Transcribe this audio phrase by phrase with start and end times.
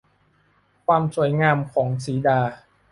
[0.85, 2.39] ความสวยงามของสีดา